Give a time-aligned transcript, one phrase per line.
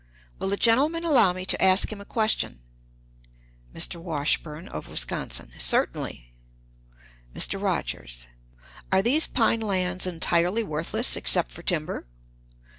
[0.39, 2.59] Will the gentleman allow me to ask him a question?
[3.71, 3.97] "Mr.
[4.01, 5.51] Washburn, of Wisconsin.
[5.59, 6.33] Certainly.
[7.35, 7.61] "Mr.
[7.61, 8.25] Rogers.
[8.91, 12.07] Are these pine lands entirely worthless except for timber?